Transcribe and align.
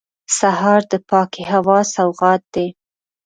سهار 0.37 0.81
د 0.91 0.93
پاکې 1.09 1.41
هوا 1.51 1.79
سوغات 1.95 2.41
دی. 2.53 2.67